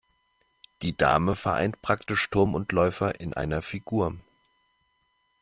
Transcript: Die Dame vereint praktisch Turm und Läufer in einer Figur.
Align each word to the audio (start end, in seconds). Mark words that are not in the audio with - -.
Die 0.81 0.97
Dame 0.97 1.35
vereint 1.35 1.83
praktisch 1.83 2.27
Turm 2.31 2.55
und 2.55 2.71
Läufer 2.71 3.19
in 3.19 3.35
einer 3.35 3.61
Figur. 3.61 4.17